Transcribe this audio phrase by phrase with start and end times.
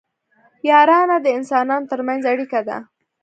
[0.69, 2.77] یارانه د انسانانو ترمنځ اړیکه ده